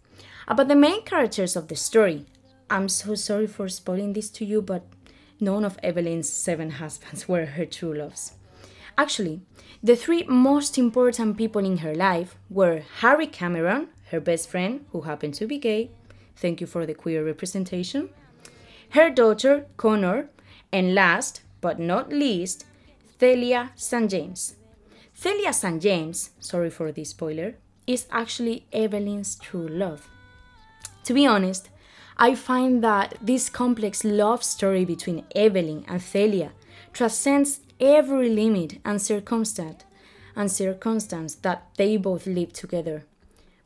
About 0.48 0.68
the 0.68 0.76
main 0.76 1.04
characters 1.04 1.56
of 1.56 1.68
the 1.68 1.76
story, 1.76 2.26
I'm 2.70 2.90
so 2.90 3.14
sorry 3.14 3.46
for 3.46 3.70
spoiling 3.70 4.14
this 4.14 4.30
to 4.32 4.46
you, 4.46 4.62
but 4.62 4.84
none 5.40 5.66
of 5.66 5.78
Evelyn's 5.84 6.30
seven 6.30 6.72
husbands 6.72 7.28
were 7.30 7.46
her 7.46 7.66
true 7.66 7.94
loves. 7.94 8.34
Actually, 8.98 9.42
the 9.82 9.96
three 9.96 10.24
most 10.24 10.78
important 10.78 11.38
people 11.38 11.64
in 11.64 11.78
her 11.78 11.96
life 11.96 12.38
were 12.50 12.84
Harry 13.00 13.28
Cameron, 13.28 13.88
her 14.12 14.20
best 14.20 14.50
friend, 14.50 14.86
who 14.92 15.02
happened 15.02 15.36
to 15.36 15.48
be 15.48 15.58
gay. 15.58 15.92
Thank 16.36 16.60
you 16.60 16.68
for 16.68 16.86
the 16.86 16.94
queer 16.94 17.24
representation. 17.26 18.10
Her 18.90 19.10
daughter, 19.10 19.68
Connor, 19.78 20.30
and 20.72 20.94
last 20.94 21.42
but 21.62 21.80
not 21.80 22.10
least, 22.10 22.66
Celia 23.20 23.72
St. 23.76 24.10
James. 24.10 24.56
Celia 25.14 25.54
St. 25.54 25.82
James, 25.82 26.32
sorry 26.40 26.70
for 26.70 26.92
this 26.92 27.10
spoiler, 27.10 27.56
is 27.86 28.08
actually 28.12 28.66
Evelyn's 28.72 29.36
true 29.36 29.68
love. 29.68 30.10
To 31.04 31.14
be 31.14 31.26
honest, 31.26 31.70
I 32.22 32.36
find 32.36 32.84
that 32.84 33.16
this 33.22 33.50
complex 33.50 34.04
love 34.04 34.44
story 34.44 34.84
between 34.84 35.24
Evelyn 35.34 35.86
and 35.88 36.02
Celia 36.02 36.52
transcends 36.92 37.62
every 37.80 38.28
limit 38.28 38.80
and 38.84 39.02
circumstance 39.02 39.86
and 40.36 40.52
circumstance 40.52 41.36
that 41.36 41.70
they 41.78 41.96
both 41.96 42.28
live 42.28 42.52
together. 42.52 43.06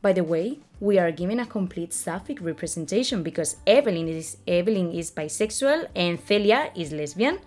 By 0.03 0.13
the 0.13 0.23
way, 0.23 0.59
we 0.79 0.99
are 0.99 1.11
given 1.11 1.39
a 1.39 1.47
complete 1.47 1.93
sapphic 1.93 2.39
representation 2.41 3.23
because 3.23 3.57
Evelyn 3.65 4.07
is 4.07 4.37
Evelyn 4.47 4.91
is 4.91 5.09
bisexual 5.09 5.87
and 5.95 6.19
Celia 6.19 6.71
is 6.75 6.91
lesbian, 6.91 7.39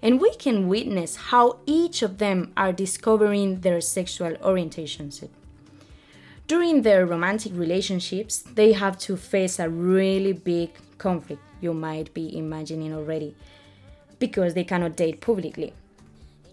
and 0.00 0.22
we 0.22 0.34
can 0.36 0.68
witness 0.68 1.16
how 1.16 1.58
each 1.66 2.00
of 2.00 2.16
them 2.16 2.54
are 2.56 2.72
discovering 2.72 3.60
their 3.60 3.82
sexual 3.82 4.32
orientations. 4.36 5.22
During 6.46 6.82
their 6.82 7.06
romantic 7.06 7.52
relationships, 7.54 8.44
they 8.54 8.72
have 8.72 8.98
to 9.00 9.16
face 9.16 9.58
a 9.58 9.68
really 9.68 10.32
big 10.32 10.70
conflict, 10.96 11.42
you 11.60 11.74
might 11.74 12.14
be 12.14 12.38
imagining 12.38 12.94
already, 12.94 13.34
because 14.20 14.54
they 14.54 14.62
cannot 14.62 14.96
date 14.96 15.20
publicly. 15.20 15.72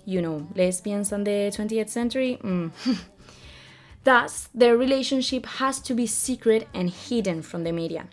You 0.06 0.22
know, 0.22 0.48
lesbians 0.56 1.12
in 1.12 1.24
the 1.26 1.52
20th 1.56 1.90
century? 1.90 2.40
Mm. 2.44 2.72
Thus, 4.04 4.50
their 4.54 4.76
relationship 4.76 5.46
has 5.46 5.80
to 5.82 5.94
be 5.94 6.08
secret 6.08 6.68
and 6.74 6.90
hidden 6.90 7.44
from 7.44 7.64
the 7.64 7.72
media. 7.72 8.08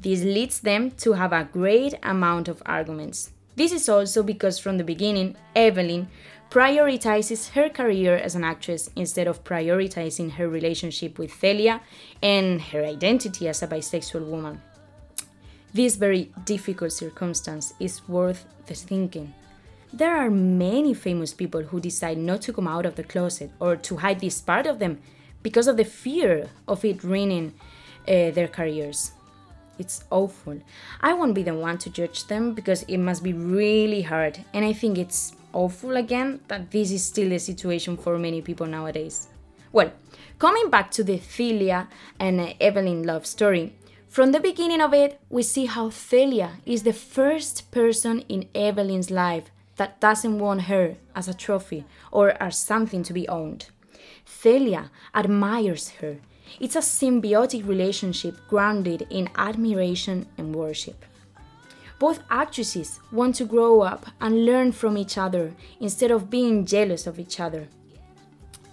This 0.00 0.22
leads 0.22 0.60
them 0.60 0.90
to 1.02 1.14
have 1.14 1.32
a 1.32 1.48
great 1.50 1.94
amount 2.02 2.48
of 2.48 2.62
arguments. 2.66 3.30
This 3.56 3.72
is 3.72 3.88
also 3.88 4.22
because 4.22 4.58
from 4.58 4.76
the 4.76 4.84
beginning, 4.84 5.36
Evelyn 5.56 6.08
prioritizes 6.52 7.52
her 7.52 7.70
career 7.70 8.14
as 8.14 8.34
an 8.34 8.44
actress 8.44 8.90
instead 8.94 9.26
of 9.26 9.42
prioritizing 9.42 10.32
her 10.32 10.46
relationship 10.46 11.18
with 11.18 11.32
Celia 11.32 11.80
and 12.22 12.60
her 12.60 12.84
identity 12.84 13.48
as 13.48 13.62
a 13.62 13.66
bisexual 13.66 14.26
woman. 14.26 14.60
This 15.72 15.96
very 15.96 16.30
difficult 16.44 16.92
circumstance 16.92 17.72
is 17.80 18.06
worth 18.06 18.44
the 18.66 18.74
thinking. 18.74 19.32
There 19.94 20.14
are 20.14 20.28
many 20.28 20.92
famous 20.92 21.32
people 21.32 21.62
who 21.62 21.80
decide 21.80 22.18
not 22.18 22.42
to 22.42 22.52
come 22.52 22.68
out 22.68 22.84
of 22.84 22.96
the 22.96 23.02
closet 23.02 23.50
or 23.58 23.76
to 23.76 23.96
hide 23.96 24.20
this 24.20 24.42
part 24.42 24.66
of 24.66 24.78
them 24.78 24.98
because 25.42 25.66
of 25.68 25.78
the 25.78 25.86
fear 25.86 26.50
of 26.68 26.84
it 26.84 27.02
ruining 27.02 27.54
uh, 28.06 28.30
their 28.30 28.48
careers. 28.48 29.12
It's 29.78 30.04
awful. 30.10 30.60
I 31.00 31.14
won't 31.14 31.34
be 31.34 31.44
the 31.44 31.54
one 31.54 31.78
to 31.78 31.88
judge 31.88 32.26
them 32.26 32.52
because 32.52 32.82
it 32.82 32.98
must 32.98 33.22
be 33.22 33.32
really 33.32 34.02
hard, 34.02 34.44
and 34.52 34.66
I 34.66 34.74
think 34.74 34.98
it's 34.98 35.34
awful 35.52 35.96
again 35.96 36.40
that 36.48 36.70
this 36.70 36.90
is 36.90 37.04
still 37.04 37.32
a 37.32 37.38
situation 37.38 37.96
for 37.96 38.18
many 38.18 38.42
people 38.42 38.66
nowadays. 38.66 39.28
Well, 39.72 39.92
coming 40.38 40.70
back 40.70 40.90
to 40.92 41.04
the 41.04 41.18
Celia 41.18 41.88
and 42.18 42.54
Evelyn 42.60 43.04
love 43.04 43.26
story, 43.26 43.74
from 44.08 44.32
the 44.32 44.40
beginning 44.40 44.82
of 44.82 44.92
it, 44.92 45.18
we 45.30 45.42
see 45.42 45.64
how 45.64 45.88
Celia 45.88 46.58
is 46.66 46.82
the 46.82 46.92
first 46.92 47.70
person 47.70 48.20
in 48.28 48.48
Evelyn's 48.54 49.10
life 49.10 49.50
that 49.76 50.00
doesn't 50.00 50.38
want 50.38 50.62
her 50.62 50.96
as 51.16 51.28
a 51.28 51.34
trophy 51.34 51.86
or 52.10 52.30
as 52.42 52.58
something 52.58 53.02
to 53.04 53.14
be 53.14 53.26
owned. 53.28 53.70
Celia 54.26 54.90
admires 55.14 55.88
her. 56.00 56.18
It's 56.60 56.76
a 56.76 56.80
symbiotic 56.80 57.66
relationship 57.66 58.36
grounded 58.48 59.06
in 59.08 59.30
admiration 59.36 60.26
and 60.36 60.54
worship. 60.54 61.06
Both 62.02 62.24
actresses 62.30 62.98
want 63.12 63.36
to 63.36 63.44
grow 63.44 63.82
up 63.82 64.06
and 64.20 64.44
learn 64.44 64.72
from 64.72 64.98
each 64.98 65.16
other 65.16 65.54
instead 65.78 66.10
of 66.10 66.30
being 66.30 66.66
jealous 66.66 67.06
of 67.06 67.20
each 67.20 67.38
other. 67.38 67.68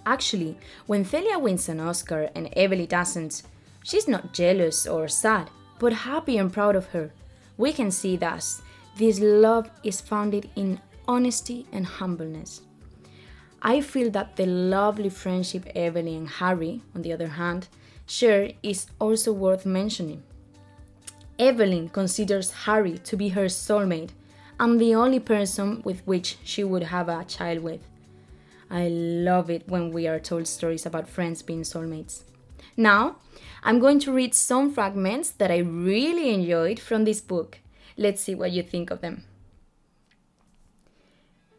Actually, 0.04 0.58
when 0.88 1.06
Celia 1.06 1.38
wins 1.38 1.70
an 1.70 1.80
Oscar 1.80 2.32
and 2.34 2.50
Evelyn 2.58 2.88
doesn't, 2.88 3.44
she's 3.84 4.08
not 4.08 4.34
jealous 4.34 4.88
or 4.88 5.08
sad, 5.08 5.52
but 5.78 5.94
happy 5.94 6.40
and 6.40 6.52
proud 6.52 6.76
of 6.76 6.88
her. 6.88 7.12
We 7.56 7.72
can 7.72 7.92
see 7.92 8.18
thus 8.18 8.64
this 8.98 9.20
love 9.20 9.70
is 9.84 10.02
founded 10.02 10.50
in 10.56 10.82
honesty 11.08 11.68
and 11.72 11.86
humbleness. 11.86 12.64
I 13.62 13.82
feel 13.82 14.10
that 14.10 14.38
the 14.38 14.48
lovely 14.48 15.10
friendship 15.10 15.68
Evelyn 15.76 16.08
and 16.08 16.30
Harry, 16.30 16.82
on 16.96 17.04
the 17.04 17.14
other 17.14 17.28
hand, 17.28 17.68
share 18.08 18.54
is 18.64 18.88
also 19.00 19.32
worth 19.32 19.68
mentioning. 19.68 20.24
Evelyn 21.40 21.88
considers 21.88 22.52
Harry 22.66 22.98
to 22.98 23.16
be 23.16 23.30
her 23.30 23.46
soulmate 23.46 24.10
and 24.60 24.80
the 24.80 24.94
only 24.94 25.22
person 25.22 25.82
with 25.86 26.06
which 26.06 26.38
she 26.44 26.66
would 26.66 26.84
have 26.84 27.08
a 27.08 27.24
child 27.24 27.64
with. 27.64 27.80
I 28.70 28.90
love 28.90 29.50
it 29.50 29.68
when 29.68 29.92
we 29.92 30.06
are 30.06 30.20
told 30.20 30.48
stories 30.48 30.86
about 30.86 31.08
friends 31.08 31.42
being 31.42 31.62
soulmates. 31.62 32.24
Now, 32.76 33.16
I'm 33.64 33.80
going 33.80 34.00
to 34.00 34.12
read 34.12 34.36
some 34.36 34.74
fragments 34.74 35.32
that 35.32 35.50
I 35.50 35.60
really 35.60 36.34
enjoyed 36.34 36.80
from 36.80 37.06
this 37.06 37.22
book. 37.22 37.60
Let's 37.98 38.22
see 38.22 38.36
what 38.36 38.52
you 38.52 38.62
think 38.62 38.92
of 38.92 39.00
them. 39.00 39.24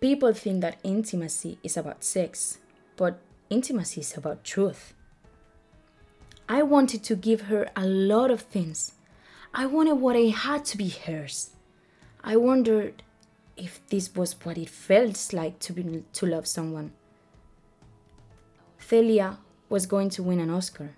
People 0.01 0.33
think 0.35 0.61
that 0.61 0.79
intimacy 0.83 1.59
is 1.63 1.77
about 1.77 2.05
sex, 2.05 2.59
but 2.97 3.19
intimacy 3.49 4.03
is 4.03 4.17
about 4.17 4.45
truth. 4.45 4.95
I 6.49 6.63
wanted 6.63 7.03
to 7.05 7.17
give 7.17 7.43
her 7.43 7.69
a 7.77 7.87
lot 7.87 8.31
of 8.31 8.43
things 8.43 8.93
I 9.53 9.67
wanted 9.67 9.95
what 9.95 10.17
I 10.17 10.29
had 10.29 10.65
to 10.67 10.77
be 10.77 10.89
hers. 10.89 11.51
I 12.23 12.37
wondered 12.37 13.03
if 13.57 13.85
this 13.89 14.15
was 14.15 14.35
what 14.45 14.57
it 14.57 14.69
felt 14.69 15.33
like 15.33 15.59
to, 15.61 15.73
be, 15.73 16.05
to 16.13 16.27
love 16.27 16.47
someone. 16.47 16.93
Celia 18.79 19.39
was 19.69 19.87
going 19.87 20.11
to 20.11 20.23
win 20.23 20.41
an 20.41 20.51
Oscar, 20.51 20.95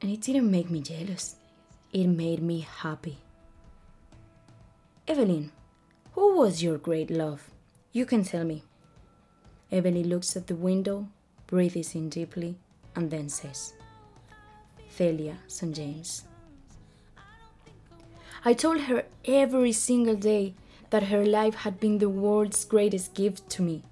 and 0.00 0.10
it 0.10 0.20
didn't 0.20 0.50
make 0.50 0.70
me 0.70 0.80
jealous. 0.80 1.36
It 1.92 2.06
made 2.06 2.42
me 2.42 2.60
happy. 2.60 3.18
Evelyn, 5.08 5.50
who 6.12 6.36
was 6.36 6.62
your 6.62 6.78
great 6.78 7.10
love? 7.10 7.50
You 7.92 8.06
can 8.06 8.22
tell 8.24 8.44
me. 8.44 8.62
Evelyn 9.72 10.08
looks 10.08 10.36
at 10.36 10.46
the 10.46 10.54
window, 10.54 11.08
breathes 11.46 11.94
in 11.94 12.08
deeply, 12.08 12.56
and 12.94 13.10
then 13.10 13.28
says, 13.28 13.74
Celia 14.88 15.38
St. 15.48 15.74
James. 15.74 16.24
I 18.44 18.52
told 18.52 18.82
her 18.82 19.04
every 19.24 19.72
single 19.72 20.14
day 20.14 20.54
that 20.90 21.04
her 21.04 21.24
life 21.24 21.54
had 21.56 21.80
been 21.80 21.98
the 21.98 22.08
world's 22.08 22.64
greatest 22.64 23.14
gift 23.14 23.48
to 23.50 23.62
me, 23.62 23.82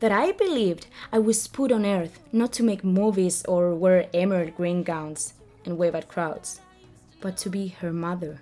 that 0.00 0.12
I 0.12 0.32
believed 0.32 0.86
I 1.12 1.18
was 1.18 1.46
put 1.48 1.72
on 1.72 1.84
earth 1.84 2.20
not 2.32 2.52
to 2.54 2.62
make 2.62 2.84
movies 2.84 3.44
or 3.46 3.74
wear 3.74 4.08
emerald 4.14 4.56
green 4.56 4.82
gowns 4.82 5.34
and 5.64 5.76
wave 5.76 5.94
at 5.94 6.08
crowds, 6.08 6.60
but 7.20 7.36
to 7.38 7.50
be 7.50 7.68
her 7.80 7.92
mother. 7.92 8.40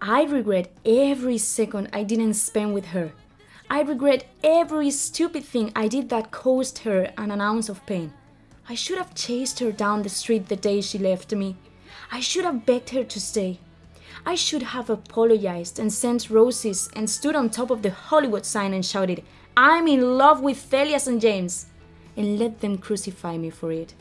I 0.00 0.24
regret 0.24 0.70
every 0.84 1.38
second 1.38 1.88
I 1.92 2.02
didn't 2.02 2.34
spend 2.34 2.74
with 2.74 2.86
her. 2.86 3.12
I 3.70 3.80
regret 3.80 4.26
every 4.42 4.90
stupid 4.90 5.44
thing 5.44 5.72
I 5.74 5.88
did 5.88 6.10
that 6.10 6.30
caused 6.30 6.78
her 6.80 7.10
an 7.16 7.40
ounce 7.40 7.70
of 7.70 7.84
pain. 7.86 8.12
I 8.68 8.74
should 8.74 8.98
have 8.98 9.14
chased 9.14 9.60
her 9.60 9.72
down 9.72 10.02
the 10.02 10.08
street 10.10 10.48
the 10.48 10.56
day 10.56 10.82
she 10.82 10.98
left 10.98 11.32
me. 11.32 11.56
I 12.12 12.20
should 12.20 12.44
have 12.44 12.66
begged 12.66 12.90
her 12.90 13.04
to 13.04 13.20
stay. 13.20 13.58
I 14.26 14.34
should 14.34 14.62
have 14.62 14.90
apologized 14.90 15.78
and 15.78 15.92
sent 15.92 16.30
roses 16.30 16.88
and 16.94 17.08
stood 17.08 17.36
on 17.36 17.50
top 17.50 17.70
of 17.70 17.82
the 17.82 17.90
Hollywood 17.90 18.46
sign 18.46 18.72
and 18.72 18.84
shouted, 18.84 19.22
I'm 19.56 19.86
in 19.86 20.16
love 20.18 20.40
with 20.40 20.58
Celia 20.58 20.98
and 21.06 21.20
James, 21.20 21.66
and 22.16 22.38
let 22.38 22.60
them 22.60 22.78
crucify 22.78 23.36
me 23.36 23.50
for 23.50 23.72
it. 23.72 23.94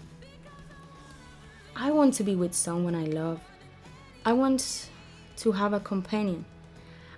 I 1.75 1.91
want 1.91 2.13
to 2.15 2.23
be 2.23 2.35
with 2.35 2.53
someone 2.53 2.95
I 2.95 3.05
love. 3.05 3.39
I 4.25 4.33
want 4.33 4.89
to 5.37 5.51
have 5.51 5.73
a 5.73 5.79
companion. 5.79 6.45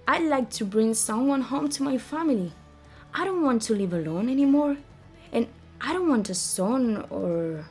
I'd 0.07 0.23
like 0.23 0.49
to 0.51 0.65
bring 0.65 0.93
someone 0.93 1.41
home 1.41 1.69
to 1.69 1.83
my 1.83 1.97
family. 1.97 2.53
I 3.13 3.25
don't 3.25 3.43
want 3.43 3.61
to 3.63 3.75
live 3.75 3.93
alone 3.93 4.29
anymore. 4.29 4.77
And 5.31 5.47
I 5.81 5.93
don't 5.93 6.09
want 6.09 6.29
a 6.29 6.35
son 6.35 7.05
or. 7.09 7.65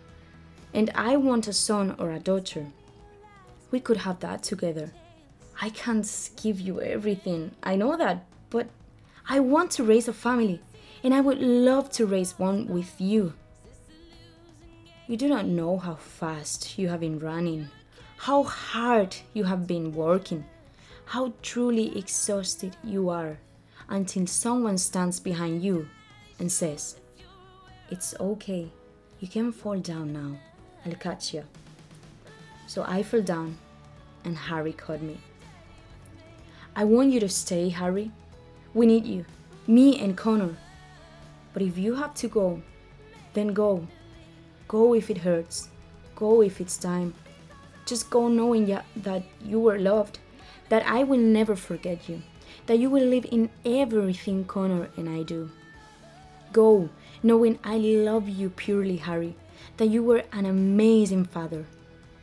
And 0.73 0.91
I 0.95 1.17
want 1.17 1.49
a 1.49 1.53
son 1.53 1.95
or 1.99 2.11
a 2.13 2.19
daughter. 2.19 2.67
We 3.71 3.81
could 3.81 3.99
have 3.99 4.21
that 4.21 4.43
together. 4.43 4.91
I 5.61 5.71
can't 5.71 6.31
give 6.43 6.61
you 6.61 6.81
everything. 6.81 7.53
I 7.63 7.77
know 7.77 7.97
that, 7.97 8.25
but 8.51 8.69
I 9.29 9.41
want 9.41 9.71
to 9.73 9.85
raise 9.85 10.09
a 10.09 10.13
family, 10.13 10.61
and 11.03 11.15
I 11.15 11.21
would 11.21 11.41
love 11.41 11.91
to 11.93 12.07
raise 12.07 12.39
one 12.39 12.67
with 12.69 13.01
you. 13.01 13.35
You 15.07 15.17
do 15.17 15.29
not 15.29 15.47
know 15.47 15.79
how 15.79 15.95
fast 15.95 16.79
you 16.79 16.89
have 16.89 17.01
been 17.01 17.19
running, 17.19 17.69
how 18.17 18.43
hard 18.43 19.17
you 19.33 19.45
have 19.45 19.67
been 19.67 19.93
working, 19.93 20.45
how 21.05 21.35
truly 21.43 21.97
exhausted 21.97 22.77
you 22.83 23.11
are 23.11 23.39
until 23.89 24.27
someone 24.27 24.79
stands 24.79 25.21
behind 25.21 25.63
you 25.63 25.89
and 26.39 26.51
says, 26.51 26.97
It's 27.91 28.15
okay, 28.19 28.73
you 29.21 29.29
can 29.29 29.53
fall 29.53 29.79
down 29.79 30.13
now, 30.13 30.39
I'll 30.85 30.95
catch 30.95 31.35
you. 31.35 31.45
So 32.67 32.85
I 32.89 33.03
fell 33.03 33.23
down, 33.23 33.59
and 34.25 34.37
Harry 34.37 34.73
caught 34.73 35.03
me. 35.03 35.19
I 36.77 36.83
want 36.83 37.13
you 37.13 37.21
to 37.21 37.29
stay, 37.29 37.69
Harry. 37.69 38.11
We 38.75 38.87
need 38.87 39.07
you, 39.07 39.25
me 39.69 40.01
and 40.01 40.17
Connor. 40.17 40.57
But 41.53 41.63
if 41.63 41.79
you 41.79 41.95
have 41.95 42.15
to 42.15 42.27
go, 42.27 42.63
then 43.33 43.55
go. 43.55 43.87
Go 44.67 44.93
if 44.95 45.09
it 45.09 45.19
hurts. 45.19 45.69
Go 46.17 46.43
if 46.43 46.61
it's 46.61 46.77
time. 46.77 47.15
Just 47.87 48.11
go 48.11 48.27
knowing 48.27 48.77
that 48.97 49.23
you 49.41 49.61
were 49.61 49.79
loved, 49.79 50.19
that 50.69 50.85
I 50.85 51.05
will 51.05 51.21
never 51.21 51.55
forget 51.55 52.09
you, 52.09 52.23
that 52.67 52.81
you 52.81 52.91
will 52.91 53.07
live 53.07 53.27
in 53.31 53.51
everything 53.65 54.45
Connor 54.45 54.89
and 54.97 55.09
I 55.09 55.23
do. 55.23 55.51
Go 56.53 56.89
knowing 57.23 57.61
I 57.63 57.77
love 57.77 58.29
you 58.29 58.51
purely, 58.51 58.97
Harry, 58.97 59.37
that 59.77 59.91
you 59.91 60.03
were 60.03 60.25
an 60.33 60.45
amazing 60.45 61.27
father. 61.27 61.67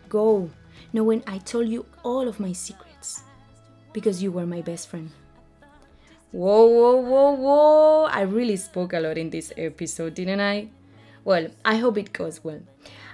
Go 0.09 0.49
knowing 0.91 1.23
I 1.25 1.37
told 1.37 1.69
you 1.69 1.85
all 2.03 2.27
of 2.27 2.41
my 2.41 2.51
secrets 2.51 2.90
because 3.93 4.21
you 4.21 4.31
were 4.31 4.45
my 4.45 4.61
best 4.61 4.87
friend. 4.87 5.11
Whoa, 6.31 6.65
whoa, 6.65 6.95
whoa, 6.95 7.31
whoa! 7.31 8.03
I 8.05 8.21
really 8.21 8.55
spoke 8.55 8.93
a 8.93 8.99
lot 8.99 9.17
in 9.17 9.29
this 9.29 9.51
episode, 9.57 10.13
didn't 10.13 10.39
I? 10.39 10.69
Well, 11.25 11.49
I 11.65 11.75
hope 11.75 11.97
it 11.97 12.13
goes 12.13 12.43
well. 12.43 12.61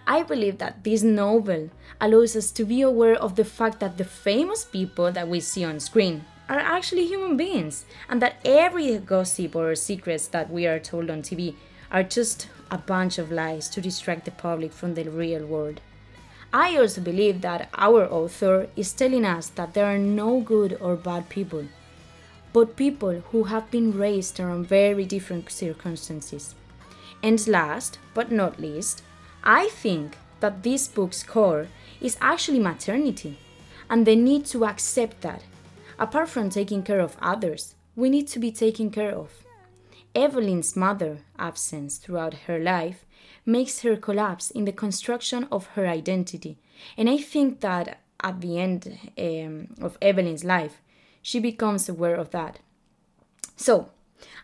I 0.06 0.24
believe 0.24 0.60
that 0.60 0.84
this 0.84 1.04
novel 1.04 1.70
allows 2.00 2.36
us 2.36 2.52
to 2.52 2.64
be 2.64 2.82
aware 2.82 3.16
of 3.16 3.36
the 3.36 3.44
fact 3.44 3.80
that 3.80 3.98
the 3.98 4.06
famous 4.06 4.64
people 4.64 5.12
that 5.12 5.28
we 5.28 5.40
see 5.40 5.66
on 5.66 5.80
screen 5.80 6.26
are 6.48 6.60
actually 6.60 7.08
human 7.08 7.36
beings, 7.36 7.86
and 8.08 8.22
that 8.22 8.38
every 8.46 8.98
gossip 9.00 9.56
or 9.56 9.76
secrets 9.76 10.28
that 10.28 10.50
we 10.50 10.66
are 10.66 10.80
told 10.80 11.10
on 11.10 11.22
TV 11.22 11.56
are 11.92 12.04
just 12.04 12.48
a 12.72 12.78
bunch 12.78 13.18
of 13.18 13.32
lies 13.32 13.68
to 13.70 13.82
distract 13.82 14.26
the 14.26 14.32
public 14.32 14.72
from 14.72 14.94
the 14.94 15.10
real 15.10 15.46
world. 15.46 15.82
I 16.54 16.78
also 16.78 17.02
believe 17.02 17.42
that 17.42 17.70
our 17.74 18.06
author 18.06 18.70
is 18.76 18.94
telling 18.94 19.26
us 19.26 19.48
that 19.50 19.74
there 19.74 19.86
are 19.86 19.98
no 19.98 20.40
good 20.40 20.78
or 20.80 20.96
bad 20.96 21.28
people, 21.30 21.66
but 22.54 22.78
people 22.78 23.22
who 23.32 23.44
have 23.46 23.70
been 23.70 23.98
raised 23.98 24.40
around 24.40 24.68
very 24.68 25.06
different 25.06 25.52
circumstances. 25.52 26.56
And 27.22 27.46
last 27.48 28.00
but 28.14 28.32
not 28.32 28.60
least, 28.60 29.04
I 29.44 29.68
think 29.70 30.18
that 30.40 30.64
this 30.64 30.88
book's 30.88 31.24
core 31.24 31.68
is 32.00 32.18
actually 32.22 32.60
maternity 32.60 33.40
and 33.90 34.06
the 34.06 34.16
need 34.16 34.46
to 34.48 34.66
accept 34.66 35.22
that, 35.22 35.44
apart 36.00 36.30
from 36.30 36.50
taking 36.50 36.84
care 36.84 37.00
of 37.00 37.18
others, 37.22 37.76
we 37.96 38.10
need 38.10 38.28
to 38.28 38.40
be 38.40 38.52
taken 38.52 38.90
care 38.90 39.14
of. 39.14 39.44
Evelyn's 40.16 40.76
mother 40.76 41.20
absence 41.38 41.98
throughout 41.98 42.34
her 42.48 42.60
life 42.60 43.06
makes 43.48 43.82
her 43.82 43.96
collapse 43.96 44.52
in 44.52 44.66
the 44.66 44.72
construction 44.72 45.48
of 45.52 45.68
her 45.68 45.88
identity. 45.88 46.58
And 46.98 47.10
I 47.10 47.18
think 47.18 47.62
that 47.62 48.00
at 48.22 48.42
the 48.42 48.60
end 48.60 48.98
um, 49.18 49.70
of 49.82 49.98
Evelyn's 50.02 50.44
life, 50.44 50.82
she 51.22 51.40
becomes 51.40 51.88
aware 51.88 52.16
of 52.16 52.32
that. 52.32 52.60
So, 53.56 53.90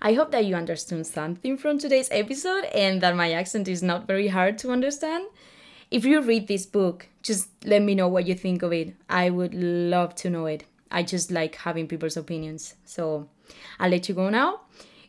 I 0.02 0.14
hope 0.14 0.32
that 0.32 0.46
you 0.46 0.56
understood 0.56 1.06
something 1.06 1.58
from 1.58 1.78
today's 1.78 2.10
episode 2.12 2.66
and 2.66 3.02
that 3.02 3.16
my 3.16 3.32
accent 3.32 3.68
is 3.68 3.82
not 3.82 4.08
very 4.08 4.28
hard 4.28 4.58
to 4.60 4.72
understand. 4.72 5.26
If 5.90 6.06
you 6.06 6.22
read 6.22 6.48
this 6.48 6.66
book, 6.66 7.08
just 7.22 7.50
let 7.66 7.82
me 7.82 7.96
know 7.96 8.08
what 8.08 8.28
you 8.28 8.36
think 8.36 8.64
of 8.64 8.74
it. 8.74 8.96
I 9.10 9.30
would 9.30 9.54
love 9.54 10.16
to 10.16 10.30
know 10.30 10.46
it. 10.46 10.66
I 10.92 11.04
just 11.04 11.32
like 11.32 11.56
having 11.56 11.88
people's 11.88 12.18
opinions. 12.18 12.76
So 12.86 13.28
I'll 13.80 13.90
let 13.90 14.08
you 14.08 14.16
go 14.16 14.30
now 14.30 14.62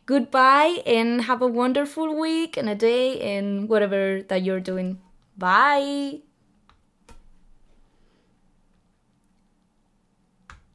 goodbye 0.05 0.81
and 0.85 1.23
have 1.23 1.41
a 1.41 1.47
wonderful 1.47 2.19
week 2.19 2.57
and 2.57 2.69
a 2.69 2.75
day 2.75 3.19
and 3.35 3.69
whatever 3.69 4.21
that 4.27 4.43
you're 4.43 4.59
doing. 4.59 4.99
Bye. 5.37 6.21